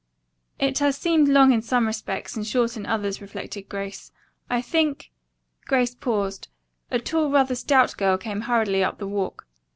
[0.57, 4.11] "It has seemed long in some respects and short in others," reflected Grace.
[4.49, 5.11] "I think"
[5.67, 6.47] Grace paused.
[6.89, 9.45] A tall, rather stout girl came hurriedly up the walk.